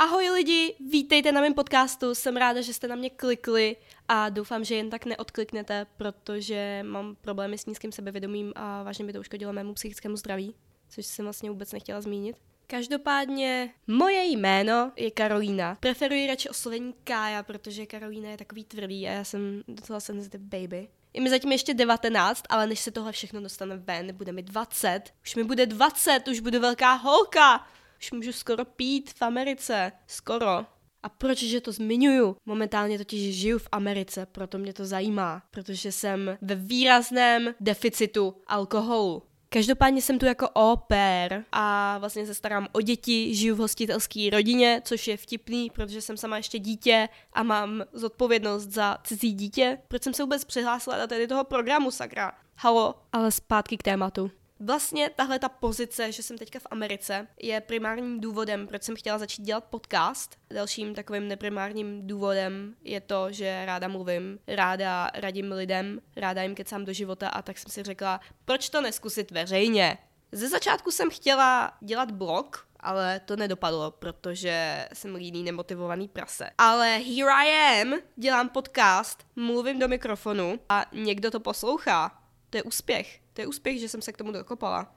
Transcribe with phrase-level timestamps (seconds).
[0.00, 3.76] Ahoj lidi, vítejte na mém podcastu, jsem ráda, že jste na mě klikli
[4.08, 9.12] a doufám, že jen tak neodkliknete, protože mám problémy s nízkým sebevědomím a vážně by
[9.12, 10.54] to uškodilo mému psychickému zdraví,
[10.88, 12.36] což jsem vlastně vůbec nechtěla zmínit.
[12.66, 15.74] Každopádně moje jméno je Karolína.
[15.80, 20.88] Preferuji radši oslovení Kája, protože Karolína je takový tvrdý a já jsem docela sensitive baby.
[21.14, 25.00] Je mi zatím ještě 19, ale než se tohle všechno dostane ven, bude mi 20.
[25.22, 27.66] Už mi bude 20, už budu velká holka.
[28.00, 29.92] Už můžu skoro pít v Americe.
[30.06, 30.66] Skoro.
[31.02, 32.36] A proč, že to zmiňuju?
[32.46, 39.22] Momentálně totiž žiju v Americe, proto mě to zajímá, protože jsem ve výrazném deficitu alkoholu.
[39.48, 44.82] Každopádně jsem tu jako pair a vlastně se starám o děti, žiju v hostitelské rodině,
[44.84, 49.78] což je vtipný, protože jsem sama ještě dítě a mám zodpovědnost za cizí dítě.
[49.88, 52.32] Proč jsem se vůbec přihlásila do tady toho programu, sakra?
[52.56, 54.30] Halo, ale zpátky k tématu.
[54.60, 59.18] Vlastně tahle ta pozice, že jsem teďka v Americe, je primárním důvodem, proč jsem chtěla
[59.18, 60.38] začít dělat podcast.
[60.50, 66.84] Dalším takovým neprimárním důvodem je to, že ráda mluvím, ráda radím lidem, ráda jim kecám
[66.84, 69.98] do života a tak jsem si řekla, proč to neskusit veřejně?
[70.32, 76.50] Ze začátku jsem chtěla dělat blog, ale to nedopadlo, protože jsem líný, nemotivovaný prase.
[76.58, 82.22] Ale here I am, dělám podcast, mluvím do mikrofonu a někdo to poslouchá.
[82.50, 83.20] To je úspěch.
[83.38, 84.94] To je úspěch, že jsem se k tomu dokopala.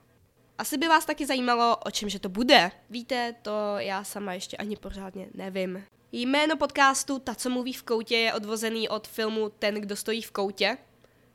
[0.58, 2.70] Asi by vás taky zajímalo, o čem že to bude.
[2.90, 5.84] Víte, to já sama ještě ani pořádně nevím.
[6.12, 10.30] Jméno podcastu Ta, co mluví v koutě, je odvozený od filmu Ten, kdo stojí v
[10.30, 10.78] koutě.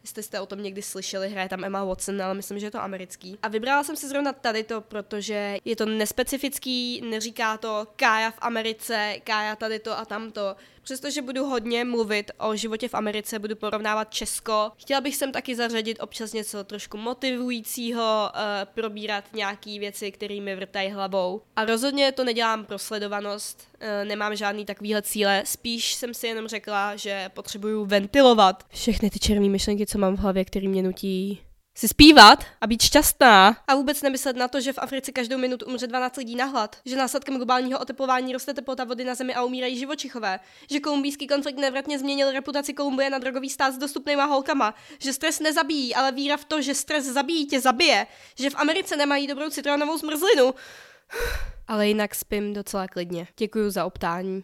[0.08, 2.82] Jestli jste o tom někdy slyšeli, hraje tam Emma Watson, ale myslím, že je to
[2.82, 3.38] americký.
[3.44, 8.38] A vybrala jsem si zrovna tady to, protože je to nespecifický, neříká to Kája v
[8.40, 10.56] Americe, Kája tady to a tamto.
[10.82, 14.72] Přestože budu hodně mluvit o životě v Americe, budu porovnávat Česko.
[14.78, 18.40] Chtěla bych sem taky zařadit občas něco trošku motivujícího, uh,
[18.74, 21.42] probírat nějaký věci, které mi vrtají hlavou.
[21.56, 23.68] A rozhodně to nedělám pro sledovanost,
[24.04, 29.50] nemám žádný takovýhle cíle, spíš jsem si jenom řekla, že potřebuju ventilovat všechny ty černé
[29.50, 31.42] myšlenky, co mám v hlavě, které mě nutí
[31.78, 35.66] si zpívat a být šťastná a vůbec nemyslet na to, že v Africe každou minutu
[35.66, 39.44] umře 12 lidí na hlad, že následkem globálního oteplování roste teplota vody na zemi a
[39.44, 40.40] umírají živočichové,
[40.72, 45.40] že kolumbijský konflikt nevratně změnil reputaci Kolumbie na drogový stát s dostupnýma holkama, že stres
[45.40, 48.08] nezabíjí, ale víra v to, že stres zabíjí, tě zabije,
[48.40, 50.54] že v Americe nemají dobrou citronovou zmrzlinu.
[51.68, 53.28] Ale jinak spím docela klidně.
[53.38, 54.44] Děkuji za optání.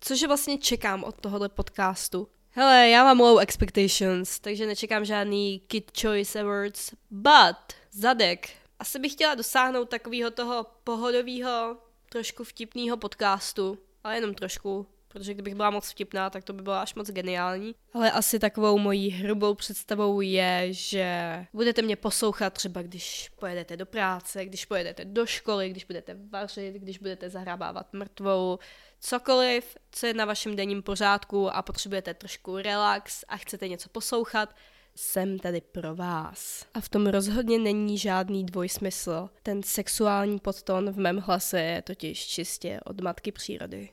[0.00, 2.28] Cože vlastně čekám od tohohle podcastu?
[2.50, 8.50] Hele, já mám low expectations, takže nečekám žádný Kid Choice Awards, but zadek.
[8.78, 11.76] Asi bych chtěla dosáhnout takového toho pohodového,
[12.08, 16.74] trošku vtipného podcastu, ale jenom trošku, protože kdybych byla moc vtipná, tak to by bylo
[16.74, 17.74] až moc geniální.
[17.94, 23.86] Ale asi takovou mojí hrubou představou je, že budete mě poslouchat třeba, když pojedete do
[23.86, 28.58] práce, když pojedete do školy, když budete vařit, když budete zahrábávat mrtvou,
[29.00, 34.54] cokoliv, co je na vašem denním pořádku a potřebujete trošku relax a chcete něco poslouchat,
[34.94, 36.66] jsem tady pro vás.
[36.74, 39.30] A v tom rozhodně není žádný dvojsmysl.
[39.42, 43.88] Ten sexuální podton v mém hlase je totiž čistě od matky přírody.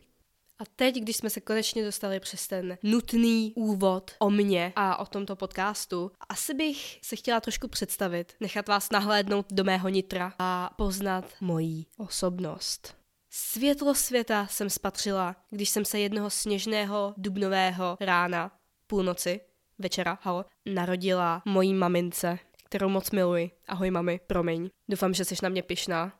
[0.59, 5.05] A teď, když jsme se konečně dostali přes ten nutný úvod o mně a o
[5.05, 10.69] tomto podcastu, asi bych se chtěla trošku představit, nechat vás nahlédnout do mého nitra a
[10.77, 12.97] poznat moji osobnost.
[13.29, 18.51] Světlo světa jsem spatřila, když jsem se jednoho sněžného dubnového rána,
[18.87, 19.41] půlnoci,
[19.77, 23.51] večera, halo, narodila mojí mamince, kterou moc miluji.
[23.67, 24.69] Ahoj mami, promiň.
[24.89, 26.13] Doufám, že jsi na mě pišná.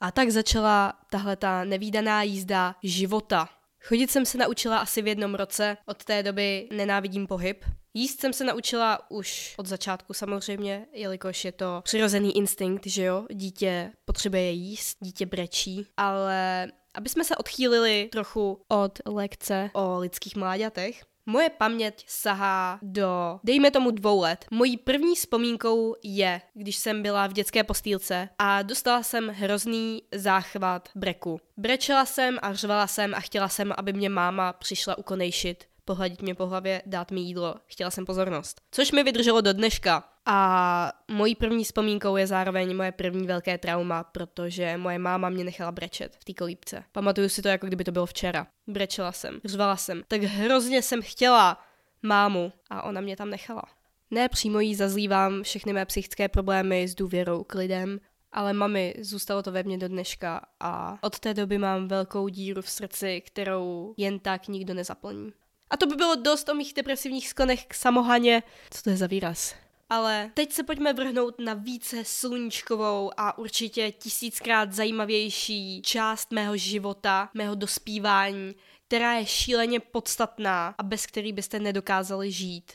[0.00, 3.48] A tak začala tahle ta nevýdaná jízda života.
[3.84, 7.64] Chodit jsem se naučila asi v jednom roce, od té doby nenávidím pohyb.
[7.94, 13.26] Jíst jsem se naučila už od začátku samozřejmě, jelikož je to přirozený instinkt, že jo,
[13.32, 20.36] dítě potřebuje jíst, dítě brečí, ale aby jsme se odchýlili trochu od lekce o lidských
[20.36, 24.44] mláďatech, Moje paměť sahá do, dejme tomu dvou let.
[24.50, 30.88] Mojí první vzpomínkou je, když jsem byla v dětské postýlce a dostala jsem hrozný záchvat
[30.94, 31.40] breku.
[31.56, 36.34] Brečela jsem a řvala jsem a chtěla jsem, aby mě máma přišla ukonejšit pohladit mě
[36.34, 37.54] po hlavě, dát mi jídlo.
[37.66, 38.60] Chtěla jsem pozornost.
[38.70, 40.11] Což mi vydrželo do dneška.
[40.26, 45.72] A mojí první vzpomínkou je zároveň moje první velké trauma, protože moje máma mě nechala
[45.72, 46.84] brečet v té kolípce.
[46.92, 48.46] Pamatuju si to, jako kdyby to bylo včera.
[48.66, 50.02] Brečela jsem, řvala jsem.
[50.08, 51.64] Tak hrozně jsem chtěla
[52.02, 53.62] mámu a ona mě tam nechala.
[54.10, 58.00] Ne přímo jí zazlívám všechny mé psychické problémy s důvěrou k lidem,
[58.32, 62.62] ale mami, zůstalo to ve mně do dneška a od té doby mám velkou díru
[62.62, 65.32] v srdci, kterou jen tak nikdo nezaplní.
[65.70, 68.42] A to by bylo dost o mých depresivních sklonech k samohaně.
[68.70, 69.54] Co to je za výraz?
[69.92, 77.30] Ale teď se pojďme vrhnout na více sluníčkovou a určitě tisíckrát zajímavější část mého života,
[77.34, 78.54] mého dospívání,
[78.86, 82.72] která je šíleně podstatná a bez který byste nedokázali žít.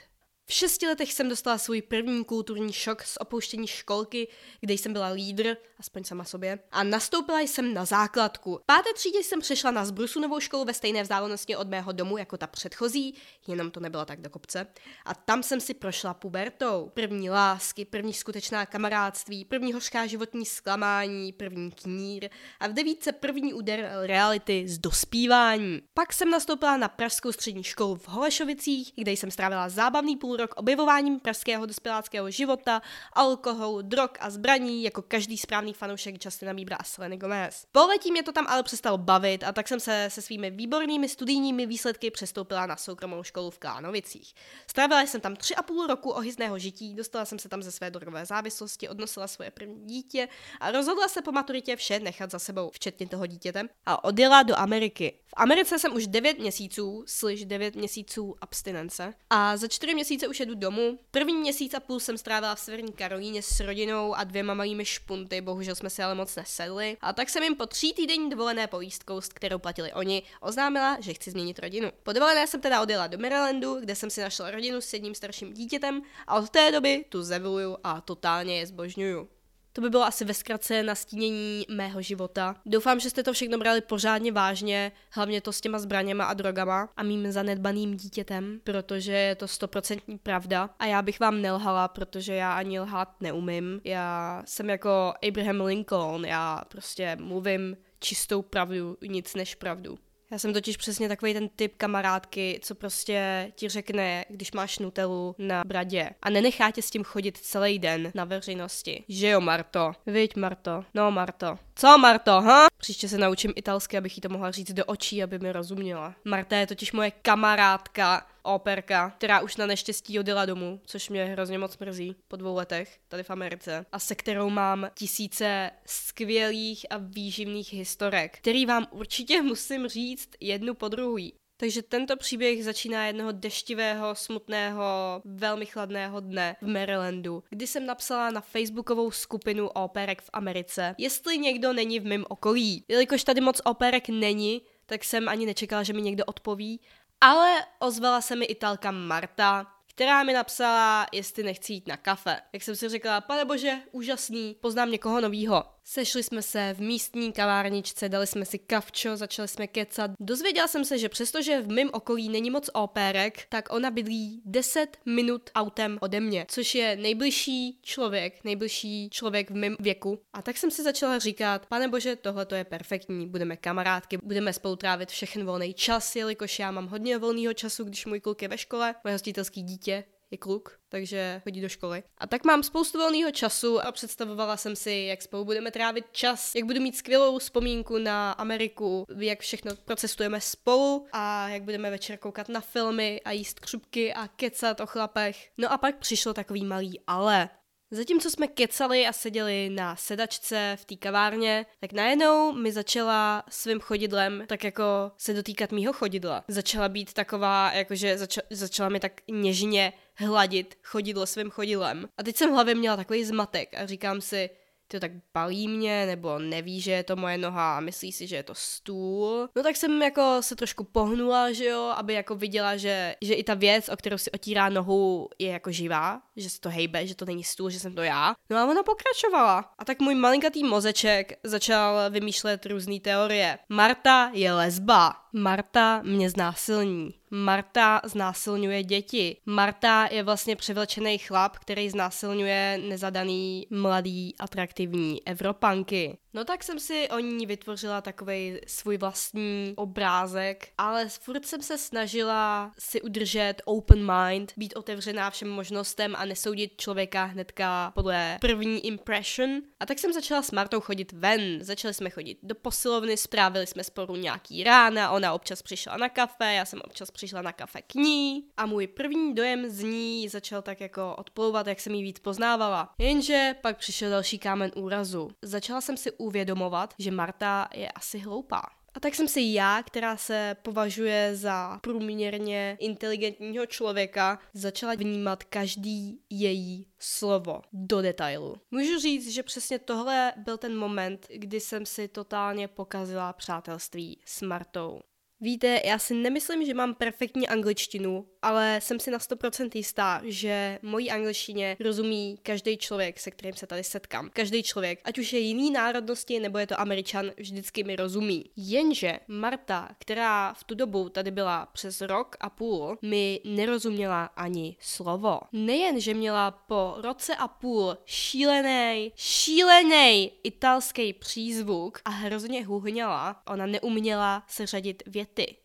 [0.49, 4.27] V šesti letech jsem dostala svůj první kulturní šok z opouštění školky,
[4.59, 8.59] kde jsem byla lídr, aspoň sama sobě, a nastoupila jsem na základku.
[8.63, 12.37] V páté třídě jsem přešla na Zbrusunovou školu ve stejné vzdálenosti od mého domu jako
[12.37, 13.15] ta předchozí,
[13.47, 14.67] jenom to nebylo tak do kopce.
[15.05, 16.91] A tam jsem si prošla pubertou.
[16.93, 22.29] První lásky, první skutečná kamarádství, první hořká životní zklamání, první knír
[22.59, 25.81] a v devítce první úder reality z dospívání.
[25.93, 30.53] Pak jsem nastoupila na Pražskou střední školu v Holešovicích, kde jsem strávila zábavný půl rok
[30.57, 32.81] objevováním pražského dospěláckého života,
[33.13, 37.65] alkoholu, drog a zbraní, jako každý správný fanoušek Justina Biebera a Seleny Gomez.
[37.71, 41.09] Po letí mě to tam ale přestalo bavit a tak jsem se se svými výbornými
[41.09, 44.33] studijními výsledky přestoupila na soukromou školu v Klánovicích.
[44.67, 47.91] Strávila jsem tam tři a půl roku ohyzného žití, dostala jsem se tam ze své
[47.91, 50.27] drogové závislosti, odnosila svoje první dítě
[50.59, 54.59] a rozhodla se po maturitě vše nechat za sebou, včetně toho dítěte, a odjela do
[54.59, 55.19] Ameriky.
[55.25, 60.39] V Americe jsem už 9 měsíců, slyš 9 měsíců abstinence a za 4 měsíce už
[60.39, 60.99] jedu domů.
[61.11, 65.41] První měsíc a půl jsem strávila v Severní Karolíně s rodinou a dvěma malými špunty,
[65.41, 66.97] bohužel jsme si ale moc nesedli.
[67.01, 71.31] A tak jsem jim po tří týdenní dovolené pojízdkou, kterou platili oni, oznámila, že chci
[71.31, 71.91] změnit rodinu.
[72.03, 75.53] Po dovolené jsem teda odjela do Marylandu, kde jsem si našla rodinu s jedním starším
[75.53, 79.36] dítětem a od té doby tu zevoluju a totálně je zbožňuju.
[79.77, 82.55] To by bylo asi ve zkratce nastínění mého života.
[82.65, 86.89] Doufám, že jste to všechno brali pořádně vážně, hlavně to s těma zbraněma a drogama
[86.97, 92.33] a mým zanedbaným dítětem, protože je to stoprocentní pravda a já bych vám nelhala, protože
[92.33, 93.81] já ani lhát neumím.
[93.83, 99.97] Já jsem jako Abraham Lincoln, já prostě mluvím čistou pravdu, nic než pravdu.
[100.31, 105.35] Já jsem totiž přesně takový ten typ kamarádky, co prostě ti řekne, když máš nutelu
[105.37, 109.03] na bradě a nenechá tě s tím chodit celý den na veřejnosti.
[109.09, 109.91] Že jo, Marto?
[110.05, 110.83] Viď, Marto?
[110.93, 111.57] No, Marto.
[111.75, 112.67] Co, Marto, ha?
[112.77, 116.15] Příště se naučím italsky, abych jí to mohla říct do očí, aby mi rozuměla.
[116.25, 121.57] Marta je totiž moje kamarádka, operka, která už na neštěstí odjela domů, což mě hrozně
[121.57, 126.97] moc mrzí po dvou letech tady v Americe a se kterou mám tisíce skvělých a
[126.97, 131.33] výživných historek, který vám určitě musím říct jednu po druhý.
[131.59, 138.29] Takže tento příběh začíná jednoho deštivého, smutného, velmi chladného dne v Marylandu, kdy jsem napsala
[138.29, 142.83] na facebookovou skupinu operek v Americe, jestli někdo není v mém okolí.
[142.87, 146.79] Jelikož tady moc operek není, tak jsem ani nečekala, že mi někdo odpoví
[147.21, 152.41] ale ozvala se mi italka Marta, která mi napsala, jestli nechci jít na kafe.
[152.53, 155.76] Jak jsem si řekla, pane bože, úžasný, poznám někoho novýho.
[155.89, 160.11] Sešli jsme se v místní kavárničce, dali jsme si kavčo, začali jsme kecat.
[160.19, 164.97] Dozvěděla jsem se, že přestože v mém okolí není moc opérek, tak ona bydlí 10
[165.05, 170.19] minut autem ode mě, což je nejbližší člověk, nejbližší člověk v mém věku.
[170.33, 174.53] A tak jsem si začala říkat, pane bože, tohle to je perfektní, budeme kamarádky, budeme
[174.53, 178.47] spolu trávit všechny volný čas, jelikož já mám hodně volného času, když můj kluk je
[178.47, 182.03] ve škole, moje hostitelský dítě je kluk, takže chodí do školy.
[182.17, 186.55] A tak mám spoustu volného času a představovala jsem si, jak spolu budeme trávit čas,
[186.55, 192.17] jak budu mít skvělou vzpomínku na Ameriku, jak všechno procestujeme spolu a jak budeme večer
[192.17, 195.49] koukat na filmy a jíst křupky a kecat o chlapech.
[195.57, 197.49] No a pak přišlo takový malý ale.
[197.91, 203.79] Zatímco jsme kecali a seděli na sedačce v té kavárně, tak najednou mi začala svým
[203.79, 204.83] chodidlem tak jako
[205.17, 206.43] se dotýkat mýho chodidla.
[206.47, 212.09] Začala být taková, jakože zača- začala mi tak něžně hladit chodidlo svým chodidlem.
[212.17, 214.49] A teď jsem v hlavě měla takový zmatek a říkám si,
[214.87, 218.35] to tak balí mě, nebo neví, že je to moje noha a myslí si, že
[218.35, 219.49] je to stůl.
[219.55, 223.43] No tak jsem jako se trošku pohnula, že jo, aby jako viděla, že, že i
[223.43, 227.15] ta věc, o kterou si otírá nohu, je jako živá, že se to hejbe, že
[227.15, 228.35] to není stůl, že jsem to já.
[228.49, 229.73] No a ona pokračovala.
[229.77, 233.59] A tak můj malinkatý mozeček začal vymýšlet různé teorie.
[233.69, 235.15] Marta je lesba.
[235.37, 237.13] Marta mě znásilní.
[237.31, 239.37] Marta znásilňuje děti.
[239.45, 246.17] Marta je vlastně převlečený chlap, který znásilňuje nezadaný, mladý, atraktivní Evropanky.
[246.33, 251.77] No tak jsem si o ní vytvořila takový svůj vlastní obrázek, ale furt jsem se
[251.77, 258.85] snažila si udržet open mind, být otevřená všem možnostem a nesoudit člověka hnedka podle první
[258.85, 259.61] impression.
[259.79, 261.57] A tak jsem začala s Martou chodit ven.
[261.61, 266.53] Začali jsme chodit do posilovny, strávili jsme spolu nějaký rána, ona občas přišla na kafe,
[266.53, 270.61] já jsem občas přišla na kafe k ní a můj první dojem z ní začal
[270.61, 272.93] tak jako odplouvat, jak jsem ji víc poznávala.
[272.97, 275.29] Jenže pak přišel další kámen úrazu.
[275.41, 278.61] Začala jsem si uvědomovat, že Marta je asi hloupá.
[278.97, 286.19] A tak jsem si já, která se považuje za průměrně inteligentního člověka, začala vnímat každý
[286.29, 288.55] její slovo do detailu.
[288.71, 294.41] Můžu říct, že přesně tohle byl ten moment, kdy jsem si totálně pokazila přátelství s
[294.41, 295.01] Martou.
[295.41, 300.79] Víte, já si nemyslím, že mám perfektní angličtinu, ale jsem si na 100% jistá, že
[300.81, 304.29] mojí angličtině rozumí každý člověk, se kterým se tady setkám.
[304.33, 308.45] Každý člověk, ať už je jiný národnosti nebo je to američan, vždycky mi rozumí.
[308.55, 314.75] Jenže Marta, která v tu dobu tady byla přes rok a půl, mi nerozuměla ani
[314.79, 315.39] slovo.
[315.51, 323.65] Nejen, že měla po roce a půl šílený, šílený italský přízvuk a hrozně huhněla, ona
[323.65, 325.57] neuměla seřadit věty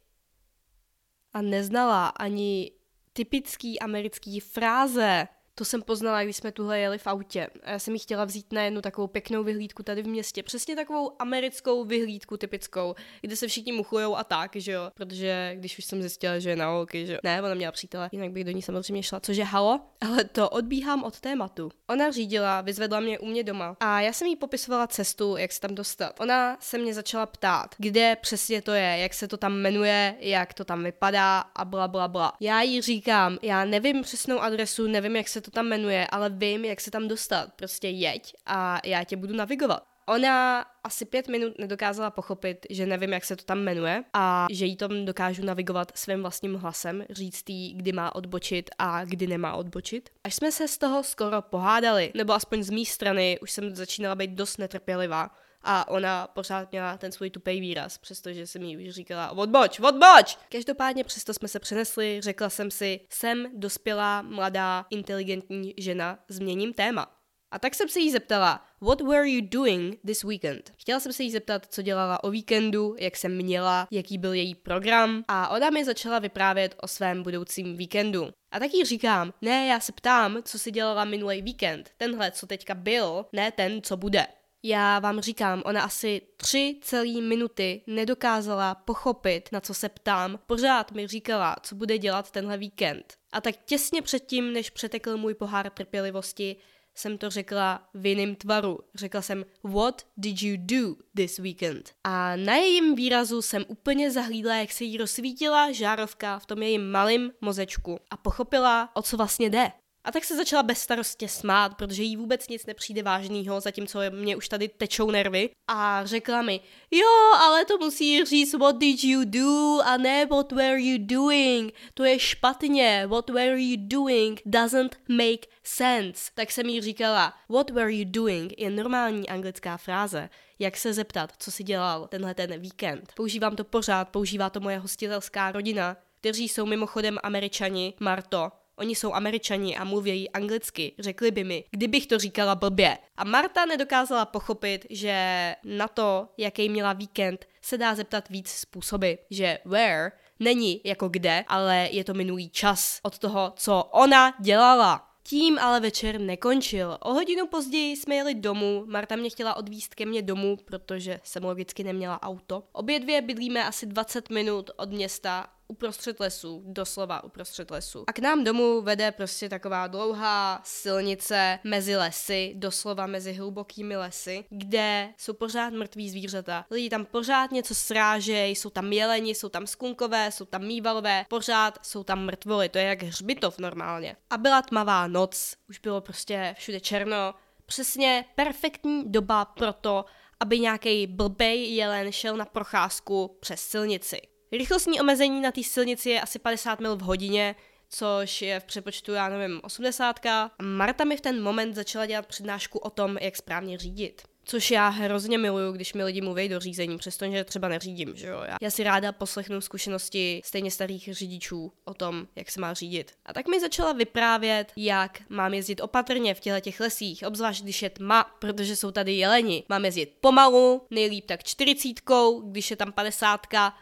[1.33, 2.71] a neznala ani
[3.13, 7.49] typický americký fráze, to jsem poznala, když jsme tuhle jeli v autě.
[7.63, 10.43] A já jsem jí chtěla vzít na jednu takovou pěknou vyhlídku tady v městě.
[10.43, 14.91] Přesně takovou americkou vyhlídku typickou, kde se všichni muchlujou a tak, že jo.
[14.95, 18.31] Protože když už jsem zjistila, že je na holky, že ne, ona měla přítele, jinak
[18.31, 19.21] bych do ní samozřejmě šla.
[19.21, 19.81] Cože halo?
[20.01, 21.71] Ale to odbíhám od tématu.
[21.89, 25.61] Ona řídila, vyzvedla mě u mě doma a já jsem jí popisovala cestu, jak se
[25.61, 26.21] tam dostat.
[26.21, 30.55] Ona se mě začala ptát, kde přesně to je, jak se to tam jmenuje, jak
[30.55, 32.33] to tam vypadá a bla bla bla.
[32.41, 36.65] Já jí říkám, já nevím přesnou adresu, nevím, jak se to tam jmenuje, ale vím,
[36.65, 37.53] jak se tam dostat.
[37.57, 39.83] Prostě jeď a já tě budu navigovat.
[40.07, 44.67] Ona asi pět minut nedokázala pochopit, že nevím, jak se to tam jmenuje a že
[44.67, 49.55] jí tam dokážu navigovat svým vlastním hlasem, říct jí, kdy má odbočit a kdy nemá
[49.55, 50.11] odbočit.
[50.25, 54.15] Až jsme se z toho skoro pohádali, nebo aspoň z mé strany už jsem začínala
[54.15, 55.31] být dost netrpělivá,
[55.65, 60.39] a ona pořád měla ten svůj tupej výraz, přestože jsem jí už říkala odboč, odboč!
[60.49, 67.23] Každopádně přesto jsme se přenesli, řekla jsem si, jsem dospělá, mladá, inteligentní žena, změním téma.
[67.53, 70.73] A tak jsem se jí zeptala, what were you doing this weekend?
[70.77, 74.55] Chtěla jsem se jí zeptat, co dělala o víkendu, jak jsem měla, jaký byl její
[74.55, 78.29] program a ona mi začala vyprávět o svém budoucím víkendu.
[78.53, 82.47] A tak jí říkám, ne, já se ptám, co si dělala minulý víkend, tenhle, co
[82.47, 84.27] teďka byl, ne ten, co bude.
[84.63, 90.39] Já vám říkám, ona asi tři celé minuty nedokázala pochopit, na co se ptám.
[90.47, 93.15] Pořád mi říkala, co bude dělat tenhle víkend.
[93.33, 96.57] A tak těsně předtím, než přetekl můj pohár trpělivosti,
[96.95, 98.79] jsem to řekla v jiném tvaru.
[98.95, 101.93] Řekla jsem, what did you do this weekend?
[102.05, 106.91] A na jejím výrazu jsem úplně zahlídla, jak se jí rozsvítila žárovka v tom jejím
[106.91, 109.73] malém mozečku a pochopila, o co vlastně jde.
[110.05, 114.49] A tak se začala bezstarostně smát, protože jí vůbec nic nepřijde vážného, zatímco mě už
[114.49, 115.51] tady tečou nervy.
[115.69, 120.53] A řekla mi, jo, ale to musí říct what did you do a ne what
[120.53, 121.75] were you doing.
[121.95, 126.31] To je špatně, what were you doing doesn't make sense.
[126.35, 130.29] Tak jsem jí říkala, what were you doing je normální anglická fráze,
[130.59, 133.13] jak se zeptat, co si dělal tenhle ten víkend.
[133.17, 139.13] Používám to pořád, používá to moje hostitelská rodina, kteří jsou mimochodem američani, Marto, Oni jsou
[139.13, 142.99] američani a mluví anglicky, řekli by mi, kdybych to říkala blbě.
[143.17, 145.17] A Marta nedokázala pochopit, že
[145.65, 149.13] na to, jaký měla víkend, se dá zeptat víc způsoby.
[149.31, 155.09] Že where není jako kde, ale je to minulý čas od toho, co ona dělala.
[155.25, 156.99] Tím ale večer nekončil.
[157.01, 161.45] O hodinu později jsme jeli domů, Marta mě chtěla odvíst ke mně domů, protože jsem
[161.45, 162.63] logicky neměla auto.
[162.73, 168.05] Obě dvě bydlíme asi 20 minut od města uprostřed lesu, doslova uprostřed lesu.
[168.07, 174.45] A k nám domů vede prostě taková dlouhá silnice mezi lesy, doslova mezi hlubokými lesy,
[174.51, 176.67] kde jsou pořád mrtví zvířata.
[176.71, 181.79] Lidi tam pořád něco srážejí, jsou tam jeleni, jsou tam skunkové, jsou tam mývalové, pořád
[181.83, 184.17] jsou tam mrtvoly, to je jak hřbitov normálně.
[184.31, 187.35] A byla tmavá noc, už bylo prostě všude černo,
[187.67, 190.05] přesně perfektní doba pro to,
[190.41, 194.32] aby nějaký blbej jelen šel na procházku přes silnici.
[194.53, 197.55] Rychlostní omezení na té silnici je asi 50 mil v hodině,
[197.89, 200.27] což je v přepočtu, já nevím, 80.
[200.27, 204.23] A Marta mi v ten moment začala dělat přednášku o tom, jak správně řídit.
[204.45, 208.43] Což já hrozně miluju, když mi lidi mluví do řízení, přestože třeba neřídím, že jo.
[208.49, 213.13] Já, já si ráda poslechnu zkušenosti stejně starých řidičů o tom, jak se má řídit.
[213.27, 217.83] A tak mi začala vyprávět, jak mám jezdit opatrně v těchto těch lesích, obzvlášť když
[217.83, 219.65] je tma, protože jsou tady jeleni.
[219.69, 223.75] Mám jezdit pomalu, nejlíp tak čtyřicítkou, když je tam padesátka,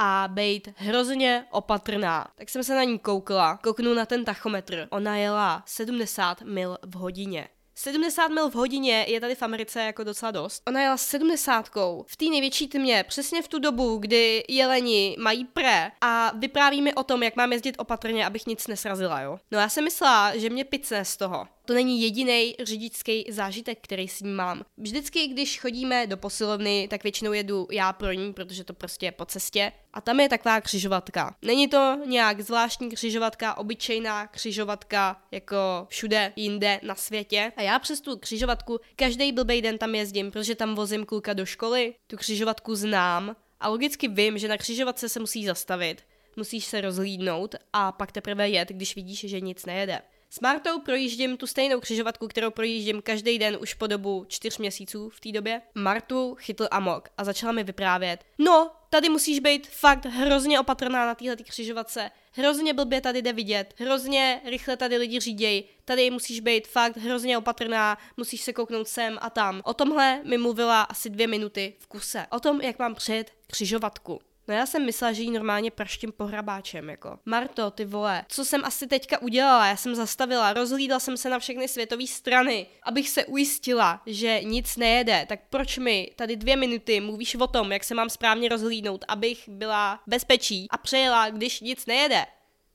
[0.00, 2.26] a být hrozně opatrná.
[2.34, 4.88] Tak jsem se na ní koukla, kouknu na ten tachometr.
[4.90, 7.48] Ona jela 70 mil v hodině.
[7.74, 10.62] 70 mil v hodině je tady v Americe jako docela dost.
[10.66, 11.70] Ona jela 70
[12.06, 16.94] v té největší tmě, přesně v tu dobu, kdy jeleni mají pre a vypráví mi
[16.94, 19.38] o tom, jak mám jezdit opatrně, abych nic nesrazila, jo.
[19.50, 21.46] No já jsem myslela, že mě picne z toho.
[21.68, 24.64] To není jediný řidičský zážitek, který s ním mám.
[24.76, 29.12] Vždycky, když chodíme do posilovny, tak většinou jedu já pro ní, protože to prostě je
[29.12, 29.72] po cestě.
[29.92, 31.36] A tam je taková křižovatka.
[31.42, 35.56] Není to nějak zvláštní křižovatka, obyčejná křižovatka, jako
[35.88, 37.52] všude jinde na světě.
[37.56, 41.46] A já přes tu křižovatku každý blbej den tam jezdím, protože tam vozím kluka do
[41.46, 46.02] školy, tu křižovatku znám a logicky vím, že na křižovatce se musí zastavit.
[46.36, 50.02] Musíš se rozhlídnout a pak teprve jet, když vidíš, že nic nejede.
[50.30, 55.10] S Martou projíždím tu stejnou křižovatku, kterou projíždím každý den už po dobu čtyř měsíců
[55.10, 55.62] v té době.
[55.74, 58.24] Martu chytl amok a začala mi vyprávět.
[58.38, 62.10] No, tady musíš být fakt hrozně opatrná na téhle křižovatce.
[62.32, 67.38] Hrozně blbě tady jde vidět, hrozně rychle tady lidi řídějí, tady musíš být fakt hrozně
[67.38, 69.60] opatrná, musíš se kouknout sem a tam.
[69.64, 72.26] O tomhle mi mluvila asi dvě minuty v kuse.
[72.30, 74.20] O tom, jak mám přejet křižovatku.
[74.48, 77.18] No já jsem myslela, že jí normálně praštím pohrabáčem, jako.
[77.24, 79.66] Marto, ty vole, co jsem asi teďka udělala?
[79.66, 84.76] Já jsem zastavila, rozhlídla jsem se na všechny světové strany, abych se ujistila, že nic
[84.76, 85.26] nejede.
[85.28, 89.48] Tak proč mi tady dvě minuty mluvíš o tom, jak se mám správně rozhlídnout, abych
[89.48, 92.26] byla bezpečí a přejela, když nic nejede?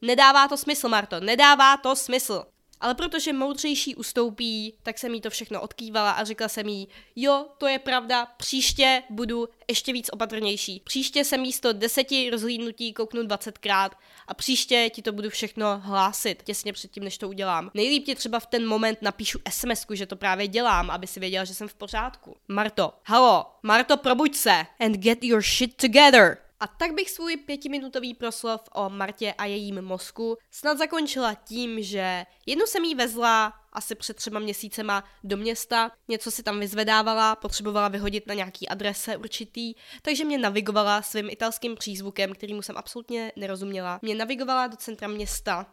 [0.01, 2.45] Nedává to smysl, Marto, nedává to smysl.
[2.83, 7.45] Ale protože moudřejší ustoupí, tak jsem jí to všechno odkývala a řekla jsem jí, jo,
[7.57, 10.81] to je pravda, příště budu ještě víc opatrnější.
[10.83, 13.89] Příště se místo deseti rozhlídnutí kouknu 20krát
[14.27, 17.71] a příště ti to budu všechno hlásit těsně předtím, než to udělám.
[17.73, 21.45] Nejlíp ti třeba v ten moment napíšu sms že to právě dělám, aby si věděla,
[21.45, 22.37] že jsem v pořádku.
[22.47, 26.37] Marto, halo, Marto, probuď se and get your shit together.
[26.63, 32.25] A tak bych svůj pětiminutový proslov o Martě a jejím mozku snad zakončila tím, že
[32.45, 37.87] jednu jsem jí vezla asi před třema měsícema do města, něco si tam vyzvedávala, potřebovala
[37.87, 43.99] vyhodit na nějaký adrese určitý, takže mě navigovala svým italským přízvukem, kterýmu jsem absolutně nerozuměla.
[44.01, 45.65] Mě navigovala do centra města,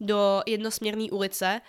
[0.00, 1.60] do jednosměrné ulice,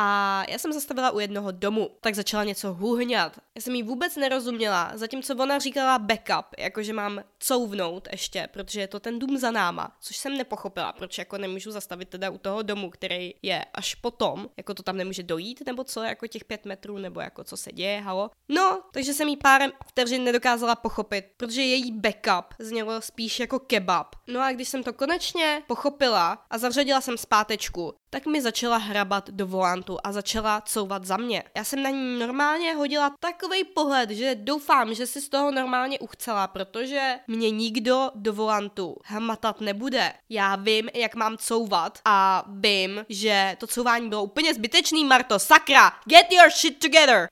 [0.00, 3.38] a já jsem zastavila u jednoho domu, tak začala něco hůhňat.
[3.54, 8.88] Já jsem jí vůbec nerozuměla, zatímco ona říkala backup, jakože mám couvnout ještě, protože je
[8.88, 12.62] to ten dům za náma, což jsem nepochopila, proč jako nemůžu zastavit teda u toho
[12.62, 16.64] domu, který je až potom, jako to tam nemůže dojít, nebo co, jako těch pět
[16.64, 18.30] metrů, nebo jako co se děje, halo.
[18.48, 24.16] No, takže jsem jí pár vteřin nedokázala pochopit, protože její backup znělo spíš jako kebab.
[24.26, 29.30] No a když jsem to konečně pochopila a zařadila jsem zpátečku, tak mi začala hrabat
[29.30, 31.44] do volantu a začala couvat za mě.
[31.56, 35.98] Já jsem na ní normálně hodila takový pohled, že doufám, že si z toho normálně
[35.98, 40.12] uchcela, protože mě nikdo do volantu hmatat nebude.
[40.28, 45.92] Já vím, jak mám couvat a vím, že to couvání bylo úplně zbytečný, Marto, sakra,
[46.04, 47.28] get your shit together!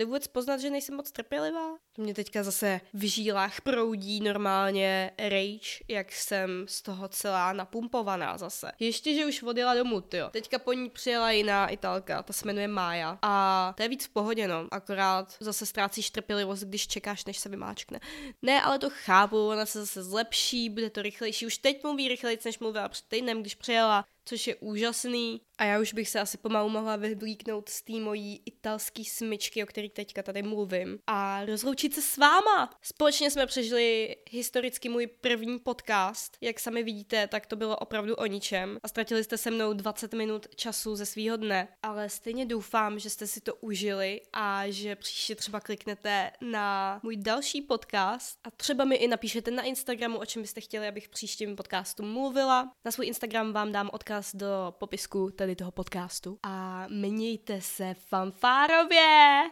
[0.00, 1.76] Nevůbec poznat, že nejsem moc trpělivá?
[1.98, 8.72] Mě teďka zase v žílách proudí normálně rage, jak jsem z toho celá napumpovaná zase.
[8.78, 10.28] Ještě, že už odjela domů, jo.
[10.30, 13.18] Teďka po ní přijela jiná italka, ta se jmenuje Mája.
[13.22, 14.68] A to je víc v pohodě, no.
[14.70, 18.00] Akorát zase ztrácíš trpělivost, když čekáš, než se vymáčkne.
[18.42, 21.46] Ne, ale to chápu, ona se zase zlepší, bude to rychlejší.
[21.46, 25.40] Už teď mluví rychlejší, než mluvila před týdnem, když přijela což je úžasný.
[25.58, 29.66] A já už bych se asi pomalu mohla vyblíknout z té mojí italské smyčky, o
[29.66, 30.98] který teďka tady mluvím.
[31.06, 32.70] A rozloučit se s váma.
[32.82, 36.36] Společně jsme přežili historicky můj první podcast.
[36.40, 38.78] Jak sami vidíte, tak to bylo opravdu o ničem.
[38.82, 41.68] A ztratili jste se mnou 20 minut času ze svýho dne.
[41.82, 47.16] Ale stejně doufám, že jste si to užili a že příště třeba kliknete na můj
[47.16, 51.10] další podcast a třeba mi i napíšete na Instagramu, o čem byste chtěli, abych v
[51.10, 52.72] příštím podcastu mluvila.
[52.84, 56.38] Na svůj Instagram vám dám odkaz do popisku tady toho podcastu.
[56.42, 59.42] A mějte se fanfárově!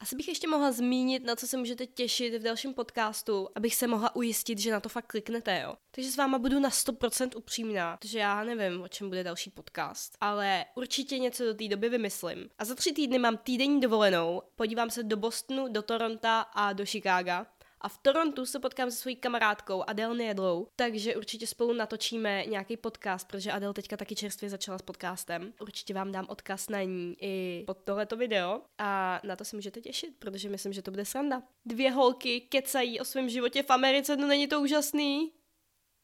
[0.00, 3.86] Asi bych ještě mohla zmínit, na co se můžete těšit v dalším podcastu, abych se
[3.86, 5.74] mohla ujistit, že na to fakt kliknete, jo.
[5.90, 10.16] Takže s váma budu na 100% upřímná, protože já nevím, o čem bude další podcast,
[10.20, 12.48] ale určitě něco do té doby vymyslím.
[12.58, 16.86] A za tři týdny mám týdenní dovolenou, podívám se do Bostonu, do Toronta a do
[16.86, 17.46] Chicaga
[17.80, 22.76] a v Torontu se potkám se svojí kamarádkou Adele Nedlou, takže určitě spolu natočíme nějaký
[22.76, 25.52] podcast, protože Adele teďka taky čerstvě začala s podcastem.
[25.60, 29.80] Určitě vám dám odkaz na ní i pod tohleto video a na to se můžete
[29.80, 31.42] těšit, protože myslím, že to bude sranda.
[31.66, 35.32] Dvě holky kecají o svém životě v Americe, no není to úžasný?